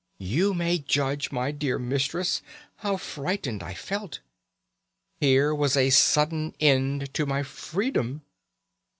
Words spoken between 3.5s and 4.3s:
I felt.